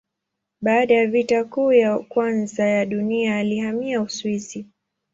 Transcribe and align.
Baada 0.61 0.93
ya 0.95 1.07
Vita 1.07 1.43
Kuu 1.43 1.71
ya 1.73 1.99
Kwanza 1.99 2.63
ya 2.65 2.85
Dunia 2.85 3.37
alihamia 3.37 4.01
Uswisi. 4.01 4.65